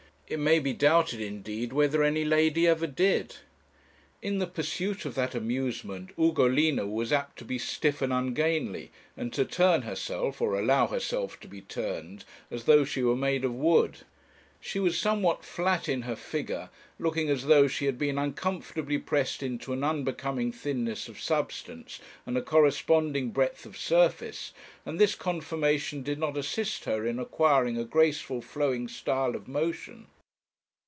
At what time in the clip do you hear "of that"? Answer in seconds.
5.03-5.35